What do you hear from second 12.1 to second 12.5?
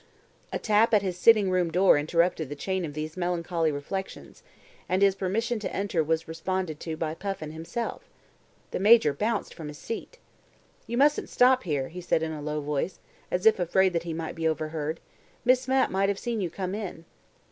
in a